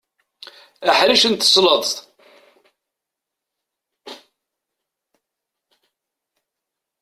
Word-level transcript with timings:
Aḥric 0.89 1.23
n 1.27 1.33
tesleḍt. 1.35 1.93